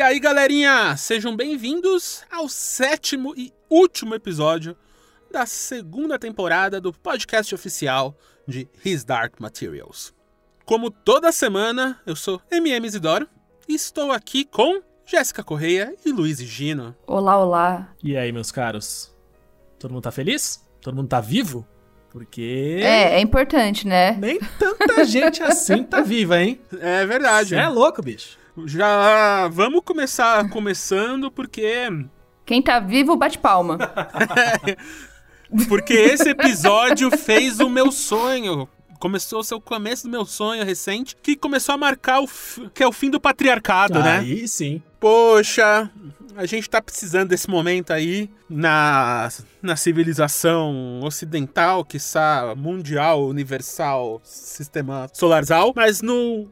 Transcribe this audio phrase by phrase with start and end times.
[0.00, 4.74] E aí, galerinha, sejam bem-vindos ao sétimo e último episódio
[5.30, 8.16] da segunda temporada do podcast oficial
[8.48, 10.14] de His Dark Materials.
[10.64, 13.28] Como toda semana, eu sou MM Isidoro
[13.68, 16.96] e estou aqui com Jéssica Correia e Luiz Gino.
[17.06, 17.92] Olá, olá.
[18.02, 19.14] E aí, meus caros?
[19.78, 20.66] Todo mundo tá feliz?
[20.80, 21.68] Todo mundo tá vivo?
[22.08, 22.80] Porque.
[22.82, 24.12] É, é importante, né?
[24.12, 26.58] Nem tanta gente assim tá viva, hein?
[26.80, 27.50] É verdade.
[27.50, 28.39] Você é louco, bicho.
[28.66, 31.88] Já vamos começar começando porque
[32.44, 33.78] Quem tá vivo, bate palma.
[35.68, 38.68] porque esse episódio fez o meu sonho.
[39.00, 42.28] Começou o seu começo do meu sonho recente, que começou a marcar o
[42.72, 44.18] que é o fim do patriarcado, né?
[44.18, 44.82] Aí sim.
[45.00, 45.90] Poxa,
[46.36, 49.30] a gente tá precisando desse momento aí na,
[49.62, 56.48] na civilização ocidental, quiçá mundial, universal, sistema solarzal, mas no,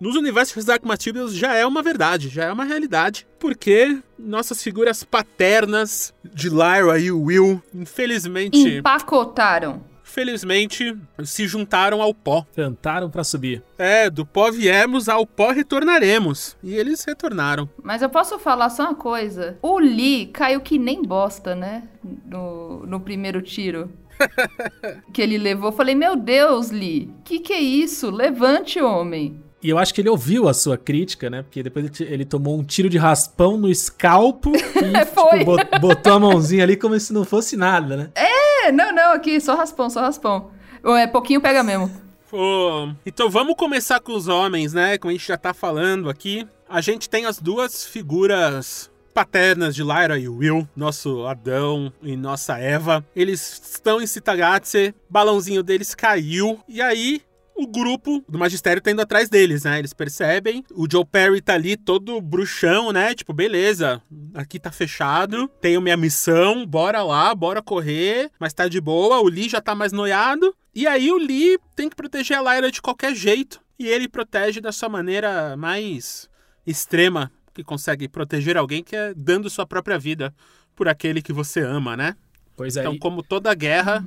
[0.00, 5.04] nos universos Dark Materials já é uma verdade, já é uma realidade, porque nossas figuras
[5.04, 9.93] paternas de Lyra e Will, infelizmente, Empacotaram.
[10.14, 12.46] Felizmente, se juntaram ao pó.
[12.54, 13.62] Cantaram pra subir.
[13.76, 16.56] É, do pó viemos, ao pó retornaremos.
[16.62, 17.68] E eles retornaram.
[17.82, 19.58] Mas eu posso falar só uma coisa.
[19.60, 21.82] O Lee caiu que nem bosta, né?
[22.24, 23.90] No, no primeiro tiro.
[25.12, 25.70] que ele levou.
[25.70, 28.10] Eu Falei, meu Deus, Lee, que que é isso?
[28.10, 29.40] Levante, homem.
[29.62, 31.42] E eu acho que ele ouviu a sua crítica, né?
[31.42, 35.38] Porque depois ele, tomou um tiro de raspão no escalpo e Foi.
[35.38, 38.10] tipo, bot- botou a mãozinha ali como se não fosse nada, né?
[38.14, 38.33] É,
[38.72, 40.50] não, não, aqui, só raspão, só raspão.
[40.84, 41.90] É, pouquinho pega mesmo.
[42.30, 44.98] Pô, então vamos começar com os homens, né?
[44.98, 46.46] Como a gente já tá falando aqui.
[46.68, 52.58] A gente tem as duas figuras paternas de Lyra e Will, nosso Adão e nossa
[52.58, 53.04] Eva.
[53.14, 57.22] Eles estão em Citagatse, balãozinho deles caiu, e aí
[57.56, 59.78] o grupo do magistério tá indo atrás deles, né?
[59.78, 60.64] Eles percebem.
[60.72, 63.14] O Joe Perry tá ali todo bruxão, né?
[63.14, 64.02] Tipo, beleza,
[64.34, 69.20] aqui tá fechado, tenho minha missão, bora lá, bora correr, mas tá de boa.
[69.20, 70.54] O Lee já tá mais noiado.
[70.74, 73.60] E aí o Lee tem que proteger a Lyra de qualquer jeito.
[73.78, 76.28] E ele protege da sua maneira mais
[76.66, 80.34] extrema que consegue proteger alguém, que é dando sua própria vida
[80.74, 82.16] por aquele que você ama, né?
[82.56, 82.80] Pois é.
[82.80, 84.04] Então, como toda guerra,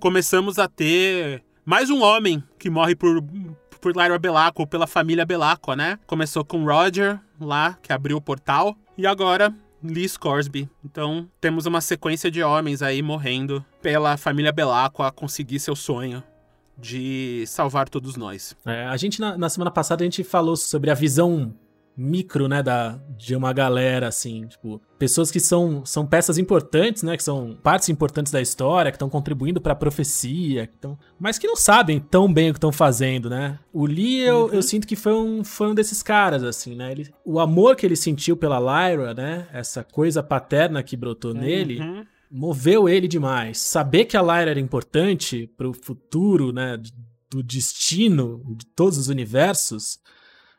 [0.00, 3.22] começamos a ter mais um homem que morre por,
[3.78, 5.98] por Lyra Belacqua ou pela família Belacqua, né?
[6.06, 10.66] Começou com Roger, lá, que abriu o portal, e agora Lee Scoresby.
[10.82, 16.24] Então, temos uma sequência de homens aí morrendo pela família Belacqua conseguir seu sonho
[16.78, 18.56] de salvar todos nós.
[18.64, 21.54] É, a gente, na, na semana passada, a gente falou sobre a visão
[22.00, 27.16] micro, né, da, de uma galera, assim, tipo, pessoas que são, são peças importantes, né,
[27.16, 31.46] que são partes importantes da história, que estão contribuindo pra profecia, que tão, mas que
[31.48, 33.58] não sabem tão bem o que estão fazendo, né.
[33.72, 37.10] O Lee, eu, eu sinto que foi um, foi um desses caras, assim, né, ele,
[37.24, 42.04] o amor que ele sentiu pela Lyra, né, essa coisa paterna que brotou nele, Uhum.
[42.30, 43.58] moveu ele demais.
[43.58, 46.80] Saber que a Lyra era importante pro futuro, né,
[47.30, 49.98] do destino de todos os universos,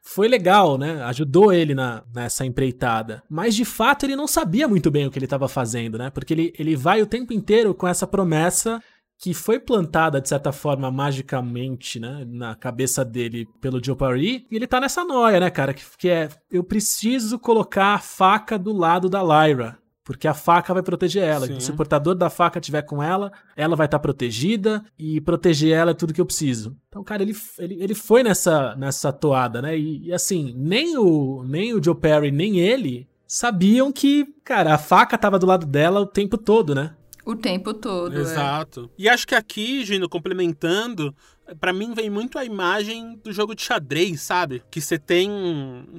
[0.09, 1.03] foi legal, né?
[1.03, 3.21] Ajudou ele na, nessa empreitada.
[3.29, 6.09] Mas de fato ele não sabia muito bem o que ele estava fazendo, né?
[6.09, 8.81] Porque ele, ele vai o tempo inteiro com essa promessa
[9.19, 12.25] que foi plantada, de certa forma, magicamente, né?
[12.27, 14.41] Na cabeça dele pelo Joe Paris.
[14.49, 15.75] E ele tá nessa noia, né, cara?
[15.75, 19.77] Que, que é, eu preciso colocar a faca do lado da Lyra.
[20.09, 21.45] Porque a faca vai proteger ela.
[21.45, 25.71] Então, se o portador da faca estiver com ela, ela vai estar protegida e proteger
[25.71, 26.75] ela é tudo que eu preciso.
[26.87, 29.77] Então, cara, ele, ele, ele foi nessa, nessa toada, né?
[29.77, 34.79] E, e, assim, nem o, nem o Joe Perry, nem ele sabiam que, cara, a
[34.79, 36.95] faca tava do lado dela o tempo todo, né?
[37.23, 38.17] O tempo todo.
[38.17, 38.21] é.
[38.21, 38.89] Exato.
[38.97, 41.15] E acho que aqui, Gino, complementando,
[41.59, 44.63] pra mim vem muito a imagem do jogo de xadrez, sabe?
[44.71, 45.29] Que você tem,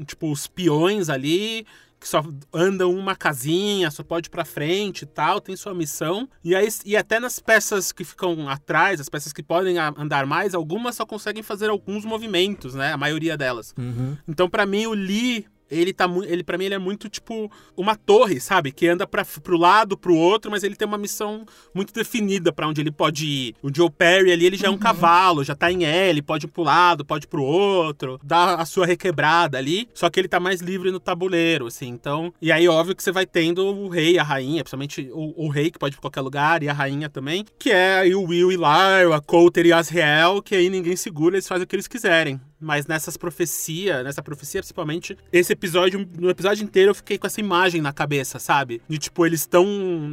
[0.05, 1.65] tipo, os peões ali
[2.00, 6.26] que só andam uma casinha, só pode ir pra frente e tal, tem sua missão.
[6.43, 10.55] E aí e até nas peças que ficam atrás, as peças que podem andar mais,
[10.55, 12.93] algumas só conseguem fazer alguns movimentos, né?
[12.93, 13.75] A maioria delas.
[13.79, 14.17] Uhum.
[14.26, 16.31] Então, pra mim, o Lee, ele tá muito.
[16.31, 18.72] Ele, pra mim, ele é muito tipo uma torre, sabe?
[18.72, 21.44] Que anda pra, pro lado, pro outro, mas ele tem uma missão
[21.75, 23.55] muito definida pra onde ele pode ir.
[23.62, 26.49] O Joe Perry ali, ele já é um cavalo, já tá em L, pode ir
[26.49, 29.88] pro lado, pode ir pro outro, dá a sua requebrada ali.
[29.94, 31.88] Só que ele tá mais livre no tabuleiro, assim.
[31.88, 32.32] Então.
[32.40, 35.70] E aí, óbvio que você vai tendo o rei, a rainha, principalmente o, o rei,
[35.70, 37.44] que pode ir pra qualquer lugar, e a rainha também.
[37.58, 41.37] Que é aí o Will e Lyra, a Coulter e Asriel, que aí ninguém segura,
[41.37, 42.40] eles fazem o que eles quiserem.
[42.61, 47.41] Mas nessas profecias, nessa profecia principalmente, esse episódio, no episódio inteiro eu fiquei com essa
[47.41, 48.83] imagem na cabeça, sabe?
[48.89, 49.65] De tipo, eles estão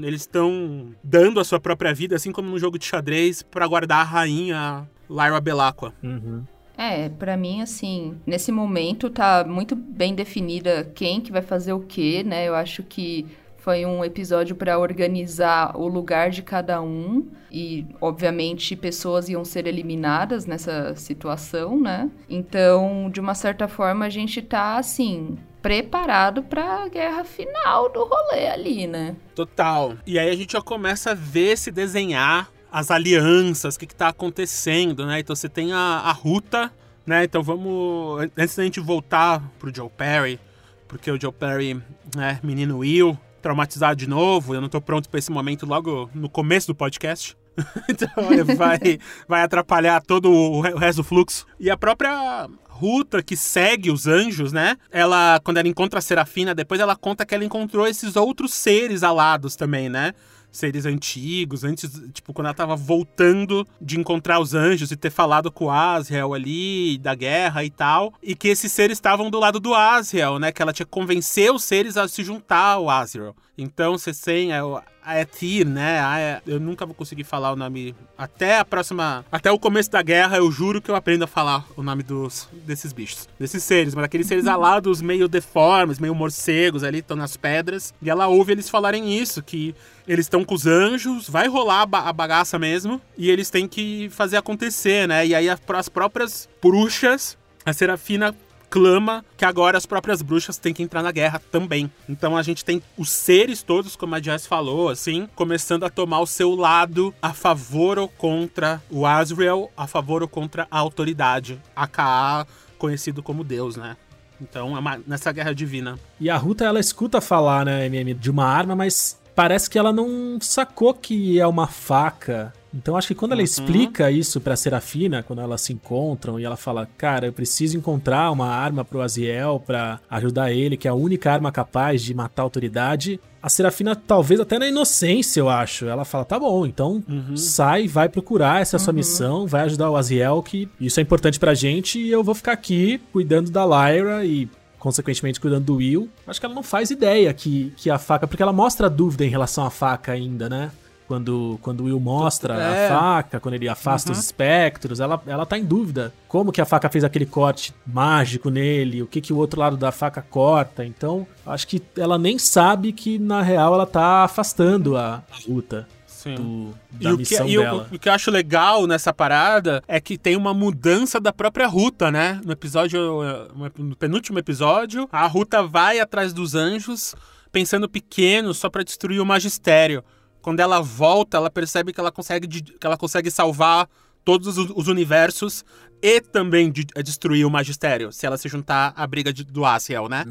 [0.03, 3.99] eles estão dando a sua própria vida, assim como no jogo de xadrez, pra guardar
[3.99, 5.93] a rainha Lyra Belacqua.
[6.01, 6.43] Uhum.
[6.77, 11.79] É, pra mim, assim, nesse momento tá muito bem definida quem que vai fazer o
[11.79, 12.47] quê, né?
[12.47, 13.25] Eu acho que
[13.67, 19.67] foi um episódio pra organizar o lugar de cada um e, obviamente, pessoas iam ser
[19.67, 22.09] eliminadas nessa situação, né?
[22.29, 28.47] Então, de uma certa forma, a gente tá, assim, preparado pra guerra final do rolê
[28.47, 29.17] ali, né?
[29.35, 29.95] Total.
[30.05, 33.95] E aí a gente já começa a ver se desenhar as alianças, o que, que
[33.95, 35.19] tá acontecendo, né?
[35.19, 36.71] Então você tem a, a Ruta,
[37.05, 37.25] né?
[37.25, 38.21] Então vamos.
[38.21, 40.39] an- Antes da gente voltar pro Joe Perry,
[40.87, 41.81] porque o Joe Perry,
[42.15, 46.29] né, menino Will, traumatizado de novo, eu não tô pronto pra esse momento logo no
[46.29, 47.37] começo do podcast.
[47.89, 48.07] então
[48.55, 51.45] vai, vai atrapalhar todo o resto do fluxo.
[51.59, 52.47] E a própria
[52.77, 54.77] Ruta, que segue os anjos, né?
[54.91, 59.01] Ela, quando ela encontra a Serafina, depois ela conta que ela encontrou esses outros seres
[59.01, 60.13] alados também, né?
[60.57, 65.51] Seres antigos, antes, tipo, quando ela tava voltando de encontrar os anjos e ter falado
[65.51, 68.11] com o Asriel ali, da guerra e tal.
[68.23, 70.51] E que esses seres estavam do lado do Asriel, né?
[70.51, 73.35] Que ela tinha que convencer os seres a se juntar ao Asriel.
[73.55, 74.11] Então, você
[74.49, 74.59] é,
[75.03, 75.99] a Etir, né?
[75.99, 77.95] A- eu nunca vou conseguir falar o nome.
[78.17, 79.25] Até a próxima.
[79.31, 82.49] Até o começo da guerra, eu juro que eu aprendo a falar o nome dos,
[82.65, 83.27] desses bichos.
[83.39, 87.93] Desses seres, mas aqueles seres alados meio deformes, meio morcegos ali, estão nas pedras.
[88.01, 89.73] E ela ouve eles falarem isso, que
[90.07, 93.67] eles estão com os anjos, vai rolar a, ba- a bagaça mesmo, e eles têm
[93.67, 95.25] que fazer acontecer, né?
[95.27, 98.33] E aí as, as próprias bruxas, a Serafina
[98.69, 101.89] clama que agora as próprias bruxas têm que entrar na guerra também.
[102.07, 106.19] Então a gente tem os seres todos, como a Jess falou, assim, começando a tomar
[106.19, 111.61] o seu lado a favor ou contra o Asriel, a favor ou contra a autoridade,
[111.75, 112.45] aka
[112.77, 113.95] conhecido como Deus, né?
[114.39, 115.97] Então é nessa guerra divina.
[116.19, 119.93] E a Ruta, ela escuta falar, né, MM, de uma arma, mas parece que ela
[119.93, 122.51] não sacou que é uma faca.
[122.73, 126.57] Então acho que quando ela explica isso pra Serafina, quando elas se encontram e ela
[126.57, 130.95] fala, cara, eu preciso encontrar uma arma pro Aziel pra ajudar ele, que é a
[130.95, 133.19] única arma capaz de matar a autoridade.
[133.39, 135.85] A Serafina, talvez até na inocência, eu acho.
[135.85, 137.03] Ela fala, tá bom, então
[137.35, 141.03] sai, vai procurar essa é a sua missão, vai ajudar o Aziel, que isso é
[141.03, 145.75] importante pra gente, e eu vou ficar aqui cuidando da Lyra e consequentemente cuidando do
[145.75, 146.09] Will.
[146.25, 148.27] Acho que ela não faz ideia que, que a faca.
[148.27, 150.71] Porque ela mostra dúvida em relação à faca ainda, né?
[151.07, 152.87] Quando, quando o Will mostra É.
[152.87, 156.13] a faca, quando ele afasta os espectros, ela, ela tá em dúvida.
[156.27, 159.01] Como que a faca fez aquele corte mágico nele?
[159.01, 160.83] O que, que o outro lado da faca corta?
[160.85, 165.87] Então, acho que ela nem sabe que, na real, ela tá afastando a, a luta
[166.27, 166.35] Sim.
[166.35, 167.89] do, E da o, que, missão e o- dela.
[167.91, 172.11] o que eu acho legal nessa parada é que tem uma mudança da própria Ruta,
[172.11, 172.39] né?
[172.45, 177.15] No episódio, eh, no penúltimo episódio, a Ruta vai atrás dos anjos,
[177.51, 180.03] pensando pequeno só pra destruir o magistério.
[180.41, 183.87] Quando ela volta, ela percebe que ela consegue, que ela consegue salvar
[184.23, 185.63] todos os, os universos
[186.01, 189.65] e também de- eh, destruir o magistério, se ela se juntar à briga de- do
[189.65, 190.25] Asiel, né?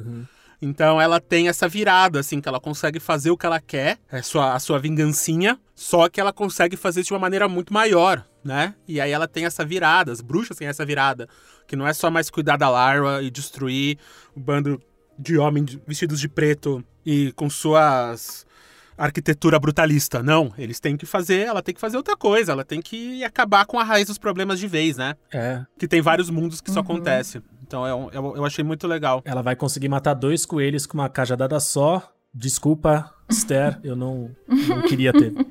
[0.61, 4.23] Então ela tem essa virada, assim, que ela consegue fazer o que ela quer, é
[4.23, 8.25] sua, a sua vingancinha, só que ela consegue fazer isso de uma maneira muito maior,
[8.43, 8.75] né?
[8.89, 11.29] E aí ela tem essa virada, as bruxas têm essa virada,
[11.67, 13.99] que não é só mais cuidar da Lara e destruir
[14.35, 14.81] o bando
[15.19, 18.47] de homens vestidos de preto e com suas
[18.97, 20.23] arquitetura brutalista.
[20.23, 23.67] Não, eles têm que fazer, ela tem que fazer outra coisa, ela tem que acabar
[23.67, 25.15] com a raiz dos problemas de vez, né?
[25.33, 25.65] É.
[25.79, 27.43] Que tem vários mundos que isso acontece.
[27.67, 29.23] Então eu, eu, eu achei muito legal.
[29.25, 32.13] Ela vai conseguir matar dois coelhos com uma cajadada só.
[32.33, 34.31] Desculpa, Esther, eu não,
[34.69, 35.33] não queria ter.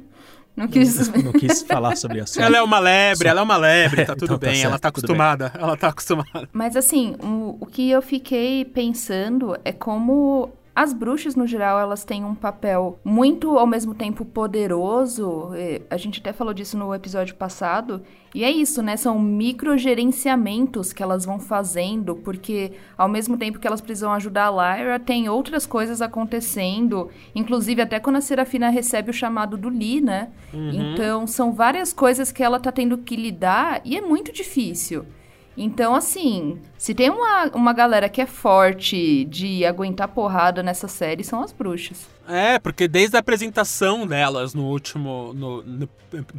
[0.57, 1.09] Não quis.
[1.21, 2.39] não quis falar sobre isso.
[2.41, 4.61] Ela é uma lebre, Só- ela é uma lebre, tá É, tudo então tá bem,
[4.61, 5.15] ela certo, tá tudo bem.
[5.21, 6.49] acostumada, ela tá acostumada.
[6.53, 12.03] Mas assim, o, o que eu fiquei pensando é como As bruxas, no geral, elas
[12.03, 15.51] têm um papel muito, ao mesmo tempo, poderoso.
[15.89, 18.01] A gente até falou disso no episódio passado.
[18.33, 18.97] E é isso, né?
[18.97, 24.75] São microgerenciamentos que elas vão fazendo, porque ao mesmo tempo que elas precisam ajudar a
[24.75, 27.09] Lyra, tem outras coisas acontecendo.
[27.33, 30.27] Inclusive, até quando a Serafina recebe o chamado do Lee, né?
[30.53, 30.71] Uhum.
[30.71, 35.05] Então, são várias coisas que ela tá tendo que lidar e é muito difícil.
[35.57, 41.23] Então, assim, se tem uma, uma galera que é forte de aguentar porrada nessa série,
[41.23, 42.07] são as bruxas.
[42.27, 45.31] É, porque desde a apresentação delas no último.
[45.33, 45.89] No, no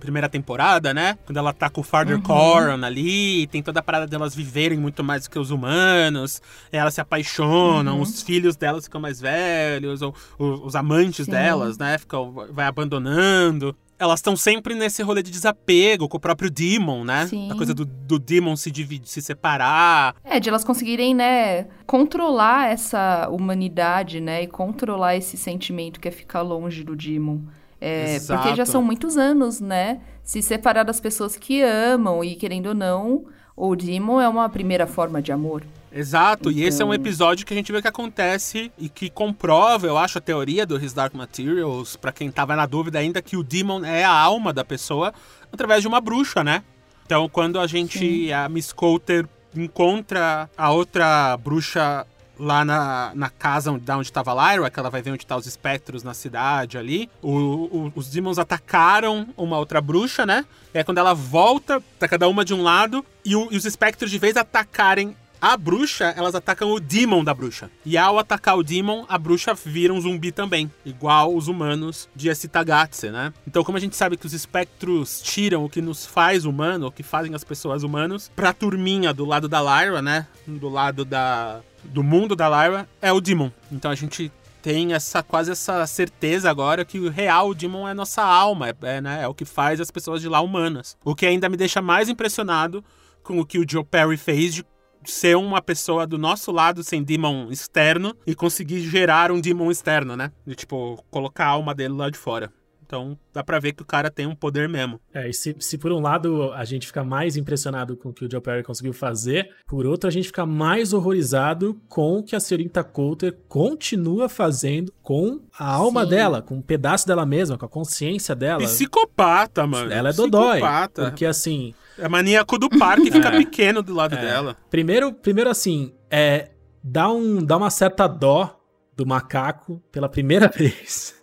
[0.01, 1.19] primeira temporada, né?
[1.27, 2.23] Quando ela tá com o Father uhum.
[2.23, 6.41] Coron ali, tem toda a parada delas viverem muito mais do que os humanos,
[6.73, 8.01] elas se apaixonam, uhum.
[8.01, 11.33] os filhos delas ficam mais velhos, ou, os, os amantes Sim.
[11.33, 11.99] delas, né?
[11.99, 17.27] Ficam, vai abandonando elas estão sempre nesse rolê de desapego com o próprio Demon, né?
[17.27, 17.51] Sim.
[17.51, 20.15] A coisa do, do Demon se dividir, se separar.
[20.23, 24.43] É, de elas conseguirem, né, controlar essa humanidade, né?
[24.43, 27.41] E controlar esse sentimento que é ficar longe do Demon.
[27.81, 30.01] É, porque já são muitos anos, né?
[30.23, 34.87] Se separar das pessoas que amam e, querendo ou não, o Demon é uma primeira
[34.87, 35.63] forma de amor.
[35.97, 36.63] Exato, então...
[36.63, 39.87] e esse é um então episódio que a gente vê que acontece e que comprova,
[39.87, 43.37] eu acho, a teoria do His Dark Materials, para quem tava na dúvida ainda, que
[43.37, 45.15] o Demon é a alma da pessoa
[45.53, 46.63] através de uma bruxa, né?
[47.07, 48.33] Então, quando a gente, Sim.
[48.33, 52.07] a Miss Coulter encontra a outra bruxa
[52.39, 55.37] lá na, na casa onde, da onde estava Lyra, que ela vai ver onde tá
[55.37, 57.09] os espectros na cidade ali.
[57.23, 60.45] O, o, os demons atacaram uma outra bruxa, né?
[60.75, 63.65] E aí quando ela volta, tá cada uma de um lado, e, o, e os
[63.65, 67.71] espectros, de vez atacarem a bruxa, elas atacam o demon da bruxa.
[67.85, 72.29] E ao atacar o demon, a bruxa vira um zumbi também, igual os humanos de
[72.29, 73.33] Esitagatse, né?
[73.47, 76.93] Então, como a gente sabe que os espectros tiram o que nos faz humano, o
[76.93, 80.27] que fazem as pessoas humanos, pra turminha do lado da Lyra, né?
[80.47, 83.51] Do lado da do mundo da Lyra é o demon.
[83.71, 84.33] Então a gente
[84.67, 89.01] tem essa quase essa certeza agora que o real Demon é nossa alma, é, é,
[89.01, 90.97] né, é o que faz as pessoas de lá humanas.
[91.05, 92.85] O que ainda me deixa mais impressionado
[93.23, 94.65] com o que o Joe Perry fez de
[95.11, 100.17] ser uma pessoa do nosso lado sem demon externo e conseguir gerar um demon externo,
[100.17, 100.33] né?
[100.47, 102.53] De tipo, colocar a alma dele lá de fora.
[102.87, 105.01] Então dá pra ver que o cara tem um poder mesmo.
[105.13, 108.25] É, e se, se por um lado a gente fica mais impressionado com o que
[108.25, 112.37] o Joe Perry conseguiu fazer, por outro a gente fica mais horrorizado com o que
[112.37, 116.11] a senhorita Coulter continua fazendo com a alma Sim.
[116.11, 118.63] dela, com um pedaço dela mesma, com a consciência dela.
[118.63, 119.91] Psicopata, mano.
[119.91, 120.61] Ela é dodói.
[120.61, 121.05] Psicopata.
[121.07, 123.39] Porque assim, é maníaco do parque, fica é.
[123.39, 124.21] pequeno do lado é.
[124.21, 124.57] dela.
[124.71, 126.51] Primeiro, primeiro assim, é
[126.83, 128.61] dá, um, dá uma certa dó
[128.97, 131.15] do macaco pela primeira vez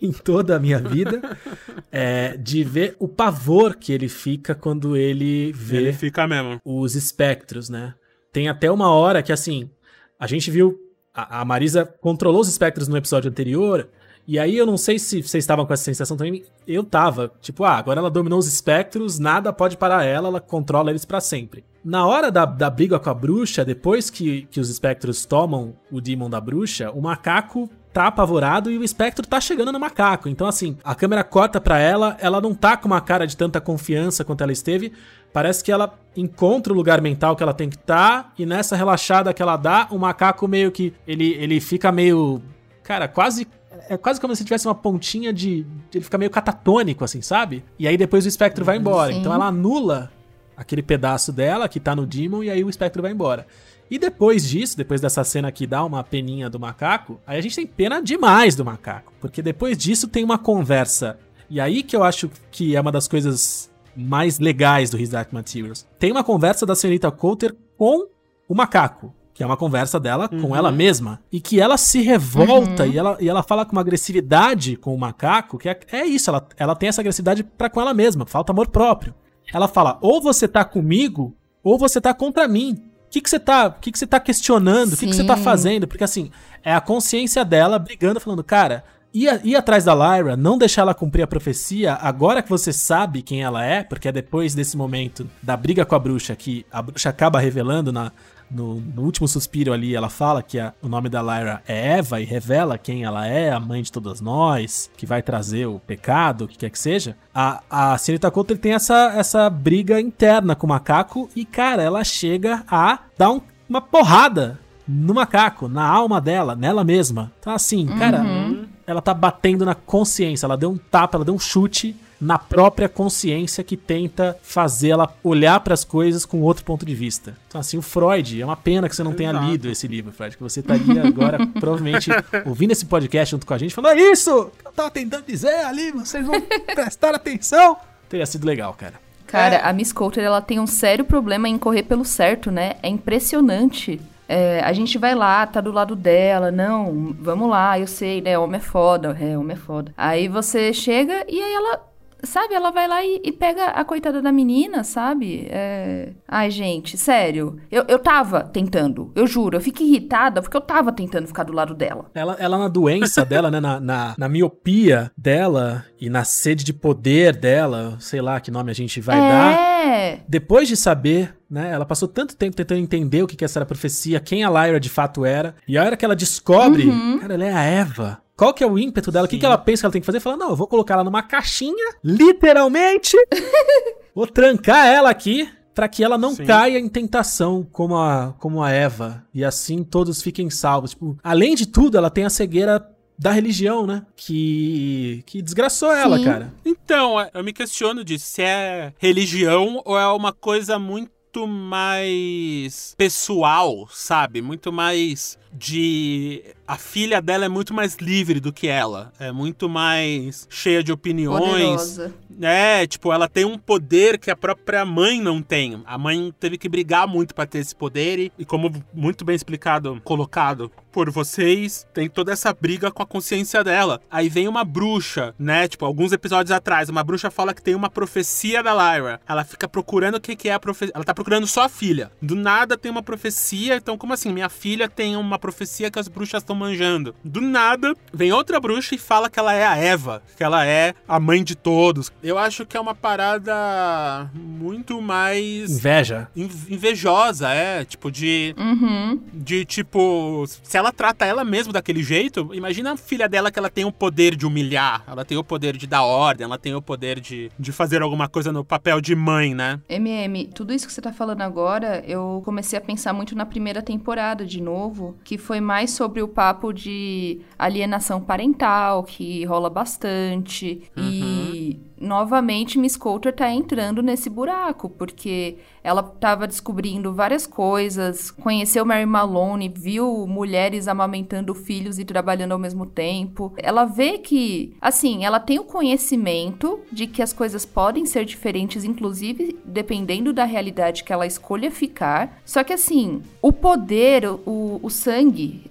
[0.00, 1.20] em toda a minha vida
[1.90, 6.60] é, de ver o pavor que ele fica quando ele vê ele fica mesmo.
[6.64, 7.94] os espectros, né?
[8.32, 9.70] Tem até uma hora que assim,
[10.18, 10.78] a gente viu
[11.14, 13.88] a, a Marisa controlou os espectros no episódio anterior
[14.26, 16.44] e aí eu não sei se vocês estavam com essa sensação também.
[16.66, 17.32] Eu tava.
[17.40, 21.20] Tipo, ah, agora ela dominou os espectros, nada pode parar ela, ela controla eles para
[21.20, 21.64] sempre.
[21.84, 26.00] Na hora da, da briga com a bruxa, depois que, que os espectros tomam o
[26.00, 30.28] demon da bruxa, o macaco tá apavorado e o espectro tá chegando no macaco.
[30.28, 33.60] Então, assim, a câmera corta pra ela, ela não tá com uma cara de tanta
[33.60, 34.92] confiança quanto ela esteve.
[35.32, 38.76] Parece que ela encontra o lugar mental que ela tem que estar, tá, e nessa
[38.76, 40.94] relaxada que ela dá, o macaco meio que.
[41.06, 42.40] Ele, ele fica meio.
[42.82, 43.46] Cara, quase
[43.88, 47.64] é quase como se tivesse uma pontinha de, de, ele ficar meio catatônico, assim, sabe?
[47.78, 49.12] E aí depois o espectro vai embora.
[49.12, 49.20] Sim.
[49.20, 50.10] Então ela anula
[50.56, 53.46] aquele pedaço dela que tá no Demon e aí o espectro vai embora.
[53.90, 57.56] E depois disso, depois dessa cena que dá uma peninha do macaco, aí a gente
[57.56, 59.12] tem pena demais do macaco.
[59.20, 61.18] Porque depois disso tem uma conversa.
[61.50, 65.32] E aí que eu acho que é uma das coisas mais legais do His Dark
[65.32, 65.86] Materials.
[65.98, 68.06] Tem uma conversa da senhorita Coulter com
[68.48, 70.40] o macaco que é uma conversa dela uhum.
[70.40, 72.92] com ela mesma, e que ela se revolta uhum.
[72.92, 76.30] e, ela, e ela fala com uma agressividade com o macaco, que é, é isso,
[76.30, 79.12] ela, ela tem essa agressividade para com ela mesma, falta amor próprio.
[79.52, 82.74] Ela fala: ou você tá comigo, ou você tá contra mim.
[83.08, 84.92] O que, que você tá, que que você tá questionando?
[84.92, 85.88] O que, que você tá fazendo?
[85.88, 86.30] Porque assim,
[86.62, 90.94] é a consciência dela brigando, falando, cara, ir, ir atrás da Lyra, não deixar ela
[90.94, 95.28] cumprir a profecia, agora que você sabe quem ela é, porque é depois desse momento
[95.42, 98.12] da briga com a bruxa que a bruxa acaba revelando na,
[98.52, 102.20] no, no, último suspiro ali, ela fala que a, o nome da Lyra é Eva
[102.20, 106.44] e revela quem ela é, a mãe de todas nós, que vai trazer o pecado,
[106.44, 107.16] o que quer que seja.
[107.34, 112.04] A, a Senhorita Coulter tem essa, essa briga interna com o macaco e, cara, ela
[112.04, 117.32] chega a dar um, uma porrada no macaco, na alma dela, nela mesma.
[117.40, 118.66] Então, assim, cara, uhum.
[118.86, 122.88] ela tá batendo na consciência, ela deu um tapa, ela deu um chute na própria
[122.88, 127.36] consciência que tenta fazê-la olhar para as coisas com outro ponto de vista.
[127.48, 129.46] Então, assim, o Freud, é uma pena que você não tenha Exato.
[129.46, 132.10] lido esse livro, Freud, que você estaria agora, provavelmente,
[132.46, 135.64] ouvindo esse podcast junto com a gente, falando, é isso que eu tava tentando dizer
[135.64, 137.76] ali, vocês vão prestar atenção.
[138.08, 138.94] Teria sido legal, cara.
[139.26, 139.64] Cara, É.
[139.68, 142.74] a Miss Coulter, ela tem um sério problema em correr pelo certo, né?
[142.82, 144.00] É impressionante.
[144.28, 148.38] É, a gente vai lá, tá do lado dela, não, vamos lá, eu sei, né?
[148.38, 149.92] Homem é foda, é, homem é foda.
[149.96, 151.80] Aí você chega e aí ela,
[152.22, 155.46] sabe, ela vai lá e, e pega a coitada da menina, sabe?
[155.50, 156.12] É...
[156.26, 157.58] Ai, gente, sério.
[157.70, 161.52] Eu, eu tava tentando, eu juro, eu fico irritada porque eu tava tentando ficar do
[161.52, 162.10] lado dela.
[162.14, 163.60] Ela, ela na doença dela, né?
[163.60, 168.70] Na, na, na miopia dela e na sede de poder dela, sei lá que nome
[168.70, 169.52] a gente vai dar.
[169.86, 170.20] é.
[170.28, 171.70] Depois de saber, né?
[171.70, 174.48] Ela passou tanto tempo tentando entender o que que essa era a profecia, quem a
[174.50, 175.54] Lyra de fato era.
[175.68, 178.22] E a hora que ela descobre, cara, ela é a Eva.
[178.42, 179.26] Qual que é o ímpeto dela?
[179.26, 180.18] O que, que ela pensa que ela tem que fazer?
[180.18, 183.16] Fala, não, eu vou colocar ela numa caixinha, literalmente.
[184.12, 186.44] vou trancar ela aqui pra que ela não Sim.
[186.44, 189.24] caia em tentação como a, como a Eva.
[189.32, 190.90] E assim todos fiquem salvos.
[190.90, 192.84] Tipo, além de tudo, ela tem a cegueira
[193.16, 194.04] da religião, né?
[194.16, 196.24] Que, que desgraçou ela, Sim.
[196.24, 196.52] cara.
[196.64, 202.92] Então, é, eu me questiono disso, se é religião ou é uma coisa muito mais
[202.98, 204.42] pessoal, sabe?
[204.42, 209.68] Muito mais de a filha dela é muito mais livre do que ela, é muito
[209.68, 211.40] mais cheia de opiniões.
[211.50, 212.14] Poderosa.
[212.40, 215.82] É, tipo, ela tem um poder que a própria mãe não tem.
[215.84, 219.36] A mãe teve que brigar muito pra ter esse poder e, e como muito bem
[219.36, 224.00] explicado, colocado por vocês, tem toda essa briga com a consciência dela.
[224.10, 225.66] Aí vem uma bruxa, né?
[225.66, 229.20] Tipo, alguns episódios atrás, uma bruxa fala que tem uma profecia da Lyra.
[229.26, 230.92] Ela fica procurando o que que é a profecia.
[230.94, 232.12] Ela tá procurando só a filha.
[232.20, 234.32] Do nada tem uma profecia, então como assim?
[234.32, 237.14] Minha filha tem uma profecia que as bruxas estão manjando.
[237.24, 240.94] Do nada, vem outra bruxa e fala que ela é a Eva, que ela é
[241.06, 242.10] a mãe de todos.
[242.22, 246.28] Eu acho que é uma parada muito mais Inveja.
[246.36, 249.20] in- invejosa, é, tipo de Uhum.
[249.32, 253.68] de tipo, se ela trata ela mesma daquele jeito, imagina a filha dela que ela
[253.70, 256.80] tem o poder de humilhar, ela tem o poder de dar ordem, ela tem o
[256.82, 259.80] poder de, de fazer alguma coisa no papel de mãe, né?
[259.88, 263.82] MM, tudo isso que você tá falando agora, eu comecei a pensar muito na primeira
[263.82, 270.82] temporada de novo, que foi mais sobre o papo de alienação parental, que rola bastante.
[270.96, 278.84] E novamente Miss Coulter tá entrando nesse buraco, porque ela tava descobrindo várias coisas, conheceu
[278.84, 283.52] Mary Malone, viu mulheres amamentando filhos e trabalhando ao mesmo tempo.
[283.56, 288.84] Ela vê que, assim, ela tem o conhecimento de que as coisas podem ser diferentes,
[288.84, 292.40] inclusive dependendo da realidade que ela escolha ficar.
[292.44, 295.21] Só que, assim, o poder, o, o sangue,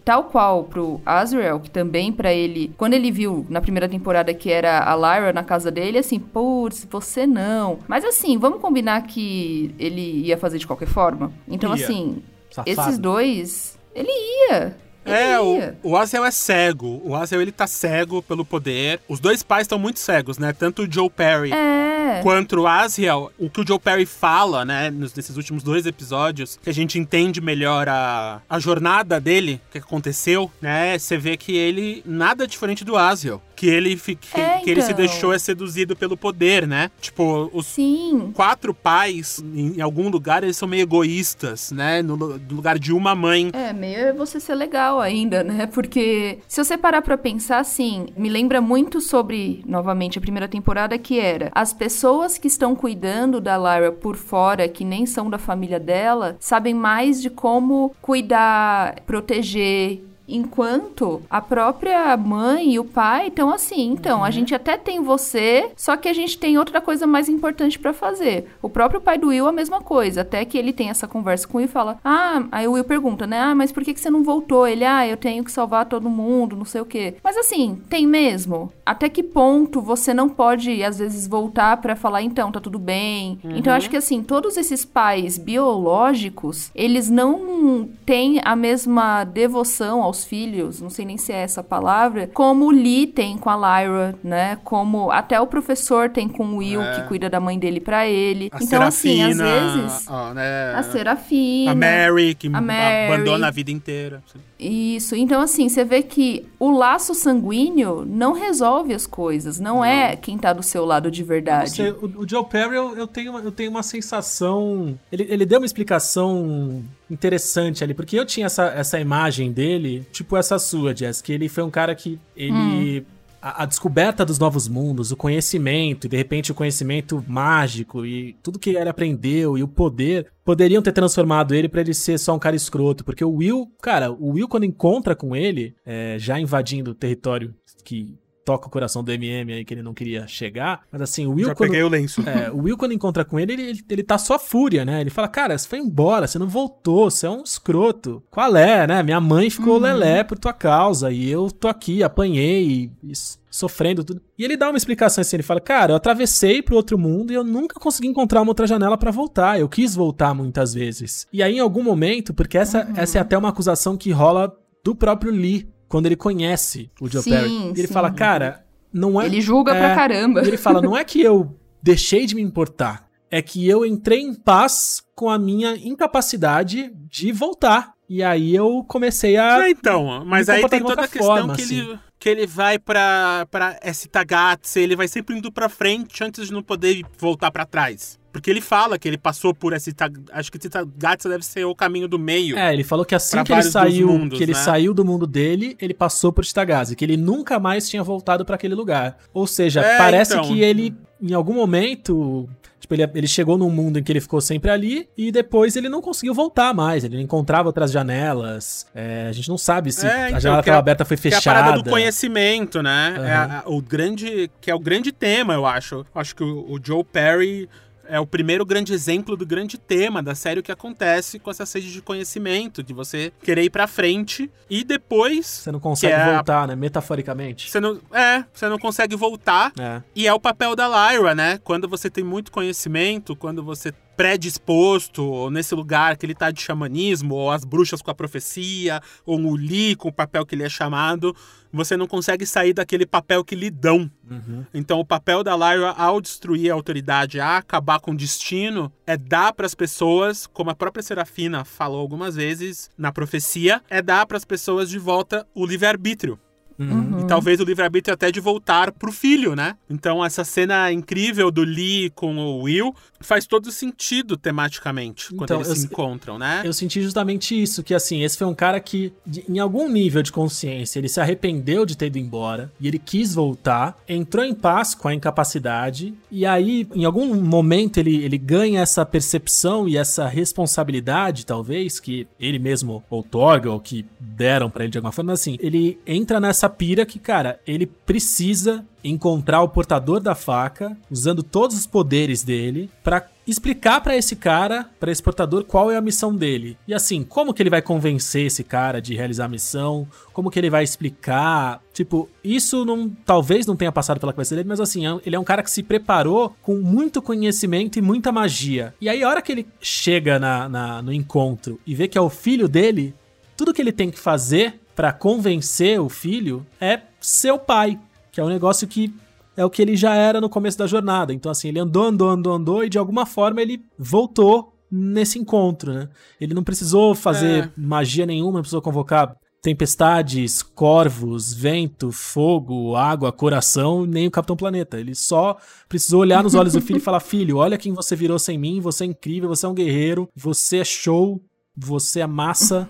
[0.04, 4.52] tal qual pro Azrael, que também pra ele, quando ele viu na primeira temporada que
[4.52, 7.80] era a Lyra na casa dele, assim, putz, você não.
[7.88, 11.32] Mas assim, vamos combinar que ele ia fazer de qualquer forma?
[11.48, 11.84] Então, Ia.
[11.84, 12.70] assim, Safado.
[12.70, 14.76] esses dois, ele ia.
[15.06, 15.42] Ele É, ia.
[15.84, 17.02] o, o Azel é cego.
[17.04, 19.00] O Azel, ele tá cego pelo poder.
[19.10, 20.54] Os dois pais estão muito cegos, né?
[20.54, 22.20] Tanto o Joe Perry É.
[22.22, 26.60] quanto o Aziel, o que o Joe Perry fala, né, nos- nesses últimos dois episódios,
[26.62, 31.36] que a gente entende melhor a, a jornada dele, o que aconteceu, né, você vê
[31.38, 35.06] que ele nada diferente do Aziel, que ele, que, É, que ele se então.
[35.06, 38.32] deixou é seduzido pelo poder, né, tipo, os Sim.
[38.34, 43.13] quatro pais, em, algum lugar, eles são meio egoístas, né, no, no lugar de uma
[43.13, 43.52] mãe.
[43.54, 45.67] É, meio é você ser legal ainda, né?
[45.67, 50.97] Porque se você parar pra pensar assim, me lembra muito sobre, novamente, a primeira temporada,
[50.97, 55.38] que era as pessoas que estão cuidando da Lyra por fora, que nem são da
[55.38, 60.02] família dela, sabem mais de como cuidar, proteger.
[60.32, 65.72] Enquanto a própria mãe e o pai estão assim, então, a gente até tem você,
[65.76, 68.48] só que a gente tem outra coisa mais importante pra fazer.
[68.62, 71.58] O próprio pai do Will a mesma coisa, até que ele tem essa conversa com
[71.58, 73.39] o Will e fala: "Ah, aí o Will pergunta, né?
[73.39, 76.10] Ah, mas por que que você não voltou?" Ele: "Ah, eu tenho que salvar todo
[76.10, 77.15] mundo, não sei o quê".
[77.24, 78.72] Mas assim, tem mesmo?
[78.86, 83.39] Até que ponto você não pode às vezes voltar pra falar: "Então, tá tudo bem".
[83.44, 90.02] Então, eu acho que assim, todos esses pais biológicos, eles não têm a mesma devoção
[90.02, 93.50] aos filhos, não sei nem se é essa a palavra, como o Lee tem com
[93.50, 94.58] a Lyra, né?
[94.64, 96.96] Como até o professor tem com o Will, É.
[97.02, 98.50] que cuida da mãe dele pra ele.
[98.52, 100.08] A então, assim, às Serafina, vezes.
[100.10, 101.72] ó, né, A Serafina.
[101.72, 103.14] a Mary, que a Mary.
[103.14, 104.24] abandona a vida inteira.
[104.60, 105.16] Isso.
[105.16, 109.60] Então, assim, você vê que o laço sanguíneo não resolve as coisas.
[109.60, 111.72] Não é quem tá do seu lado de verdade.
[111.72, 114.98] sei, o, o Joe Perry, eu, eu tenho, uma- eu tenho uma sensação.
[115.12, 120.38] Ele, ele deu uma explicação interessante ali, porque eu tinha essa, essa imagem dele, tipo
[120.38, 123.06] essa sua, Jess, que ele foi um cara que ele.
[123.42, 128.34] a, a descoberta dos novos mundos, o conhecimento, e de repente o conhecimento mágico e
[128.44, 132.36] tudo que ele aprendeu e o poder poderiam ter transformado ele pra ele ser só
[132.36, 133.04] um cara escroto.
[133.04, 137.54] Porque o Will, cara, o Will quando encontra com ele, é, já invadindo o território
[137.84, 140.84] que toca o coração do MM aí que ele não queria chegar.
[140.91, 141.69] Mas assim, o Will Já quando.
[141.69, 142.21] peguei o lenço.
[142.27, 145.01] É, o Will, quando encontra com ele, ele, ele, ele tá só fúria, né?
[145.01, 148.23] Ele fala, cara, você foi embora, você não voltou, você é um escroto.
[148.30, 149.04] Qual é, né?
[149.04, 153.12] Minha mãe ficou lelé por tua causa e eu tô aqui, apanhei e,
[153.49, 154.21] sofrendo tudo.
[154.38, 157.36] E ele dá uma explicação assim, ele fala, cara, eu atravessei pro outro mundo e
[157.36, 159.60] eu nunca consegui encontrar uma outra janela pra voltar.
[159.60, 161.27] Eu quis voltar muitas vezes.
[161.32, 164.95] E aí, em algum momento, porque essa, essa é até uma acusação que rola do
[164.95, 167.51] próprio Lee, quando ele conhece o Joe Sim, Perry.
[167.51, 167.93] E ele sim.
[167.93, 169.25] fala, cara, não é...
[169.25, 170.41] Ele julga é, pra caramba.
[170.41, 174.21] e ele fala: não é que eu deixei de me importar, é que eu entrei
[174.21, 177.91] em paz com a minha incapacidade de voltar.
[178.08, 179.65] E aí eu comecei a.
[179.65, 181.80] É, então, mas aí tem toda a questão forma, que, assim.
[181.80, 183.77] ele, que ele vai pra, pra
[184.10, 188.17] Tagatse, ele vai sempre indo pra frente antes de não poder voltar pra trás.
[188.32, 189.94] Porque ele fala que ele passou por esse.
[190.32, 192.58] Acho que Tagatse deve ser o caminho do meio.
[192.58, 194.58] É, ele falou que assim que ele saiu, mundos, que ele né?
[194.60, 198.56] saiu do mundo dele, ele passou por Stagazi, que ele nunca mais tinha voltado pra
[198.56, 199.17] aquele lugar.
[199.34, 200.46] Ou seja, É, parece então.
[200.48, 204.41] que ele em algum momento, tipo, ele, ele chegou num mundo em que ele ficou
[204.41, 208.88] sempre ali e depois ele não conseguiu voltar mais, ele encontrava outras janelas.
[208.96, 211.06] É, a gente não sabe se É, a então, janela que é estava a- aberta
[211.06, 211.60] foi Que é fechada.
[211.60, 213.13] a parada do conhecimento, né?
[213.17, 213.26] Aham.
[213.28, 216.04] É a- o grande, que é o grande tema, eu acho.
[216.15, 217.70] Acho que o, o Joe Perry
[218.08, 221.66] é o primeiro grande exemplo do grande tema da série o que acontece com essa
[221.66, 226.22] sede de conhecimento, de você querer ir pra frente e depois Você não consegue é
[226.22, 226.76] a- voltar, né?
[226.76, 227.70] Metaforicamente.
[227.70, 230.02] você não, é, você não consegue voltar É.
[230.16, 231.60] E é o papel da Lyra, né?
[231.64, 236.62] Quando você tem muito conhecimento, quando você predisposto, ou nesse lugar que ele tá de
[236.62, 240.63] xamanismo, ou as bruxas com a profecia, ou o Lee com o papel que ele
[240.63, 241.36] é chamado,
[241.71, 244.10] você não consegue sair daquele papel que lhe dão.
[244.30, 244.65] Uhum.
[244.74, 249.17] Então, o papel da Lyra ao destruir a autoridade, a acabar com o destino, é
[249.17, 254.26] dar para as pessoas, como a própria Serafina falou algumas vezes na profecia, é dar
[254.26, 256.38] para as pessoas de volta o livre-arbítrio.
[256.84, 257.22] Uhum.
[257.22, 259.76] E talvez o livre-arbítrio até de voltar pro filho, né?
[259.89, 265.62] Então, essa cena incrível do Lee com o Will faz todo sentido tematicamente quando Então,
[265.62, 266.62] eles se encontram, né?
[266.63, 269.13] Eu senti justamente isso, que assim, esse foi um cara que,
[269.48, 273.34] em algum nível de consciência, ele se arrependeu de ter ido embora e ele quis
[273.34, 278.82] voltar, entrou em paz com a incapacidade, e aí, em algum momento, ele, ele ganha
[278.82, 284.91] essa percepção e essa responsabilidade, talvez, que ele mesmo outorga ou que deram pra ele
[284.91, 289.70] de alguma forma, mas assim, ele entra nessa pira que, cara, ele precisa encontrar o
[289.70, 295.22] portador da faca, usando todos os poderes dele, pra explicar pra esse cara, pra esse
[295.22, 296.78] portador, qual é a missão dele.
[296.88, 300.08] E assim, como que ele vai convencer esse cara de realizar a missão?
[300.32, 301.82] Como que ele vai explicar?
[301.94, 305.40] Tipo, isso não, talvez não tenha passado pela cabeça dele, mas assim, é ele é
[305.40, 308.94] um cara que se preparou com muito conhecimento e muita magia.
[309.02, 312.22] E aí, a hora que ele chega na, na- no encontro e vê que é
[312.22, 313.14] o filho dele,
[313.58, 317.99] tudo que ele tem que fazer pra convencer o filho é ser o pai,
[318.32, 319.13] que é um negócio que
[319.58, 321.34] é o que ele já era no começo da jornada.
[321.34, 325.93] Então, assim, ele andou, andou, andou, andou e de alguma forma ele voltou nesse encontro,
[325.93, 326.10] né?
[326.39, 327.69] Ele não precisou fazer É.
[327.77, 334.99] magia nenhuma, não precisou convocar tempestades, corvos, vento, fogo, água, coração, nem o Capitão Planeta.
[334.99, 338.39] Ele só precisou olhar nos olhos do filho e falar: Filho, olha quem você virou
[338.39, 341.41] sem mim, você é incrível, você é um guerreiro, você é show,
[341.77, 342.89] você é massa,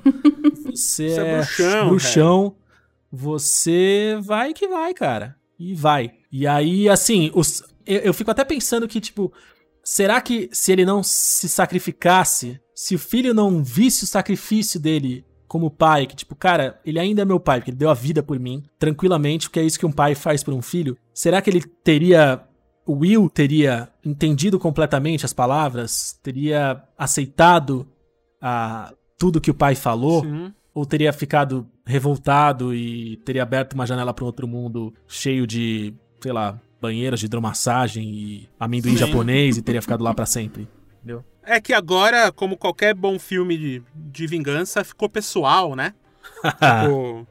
[0.71, 2.55] você, Você é é bruxão, bruxão,
[3.11, 5.35] você vai que vai, cara.
[5.59, 6.11] E vai.
[6.31, 9.31] E aí, assim, os, eu, eu fico até pensando que, tipo,
[9.83, 15.25] será que se ele não se sacrificasse, se o filho não visse o sacrifício dele
[15.47, 18.23] como pai, que tipo, cara, ele ainda é meu pai, porque ele deu a vida
[18.23, 21.49] por mim, tranquilamente, porque é isso que um pai faz por um filho, será que
[21.49, 22.41] ele teria.
[22.83, 26.17] O Will teria entendido completamente as palavras?
[26.23, 27.87] Teria aceitado
[28.41, 30.23] a, tudo que o pai falou?
[30.23, 30.51] Sim.
[30.73, 35.93] Ou teria ficado revoltado e teria aberto uma janela para um outro mundo cheio de,
[36.21, 38.97] sei lá, banheiras de hidromassagem e amendoim Sim.
[38.97, 40.67] japonês e teria ficado lá para sempre?
[40.97, 41.23] Entendeu?
[41.43, 45.93] É que agora, como qualquer bom filme de, de vingança, ficou pessoal, né?
[46.43, 47.27] Tipo,